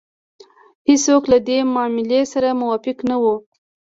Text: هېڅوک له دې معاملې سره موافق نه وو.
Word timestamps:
هېڅوک 0.87 1.23
له 1.31 1.37
دې 1.47 1.57
معاملې 1.73 2.21
سره 2.33 2.57
موافق 2.61 2.97
نه 3.09 3.17
وو. 3.21 3.35